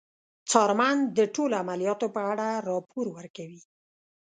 څارمن 0.49 0.97
د 1.17 1.19
ټولو 1.35 1.53
عملیاتو 1.63 2.07
په 2.15 2.21
اړه 2.31 2.47
راپور 2.69 3.05
ورکوي. 3.17 3.61